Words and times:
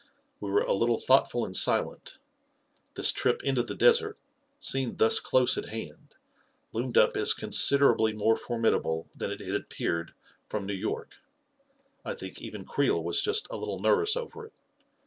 We 0.39 0.49
were 0.49 0.63
a 0.63 0.73
little 0.73 0.97
thoughtful 0.97 1.45
and 1.45 1.55
silent; 1.55 2.17
this 2.95 3.11
trip 3.11 3.43
into 3.43 3.61
the 3.61 3.75
desert, 3.75 4.17
seen 4.59 4.95
thus 4.95 5.19
close 5.19 5.59
at 5.59 5.65
hand, 5.69 6.15
loomed 6.73 6.97
up 6.97 7.15
as 7.15 7.35
considerably 7.35 8.11
more 8.11 8.35
formidable 8.35 9.09
than 9.15 9.29
it 9.29 9.41
had 9.41 9.53
appeared 9.53 10.15
from 10.49 10.65
New 10.65 10.73
York 10.73 11.19
1 12.01 12.15
I 12.15 12.17
think 12.17 12.41
even 12.41 12.65
Creel 12.65 13.03
was 13.03 13.21
just 13.21 13.45
a 13.51 13.57
little 13.57 13.77
nervous 13.79 14.17
over 14.17 14.47
it. 14.47 14.53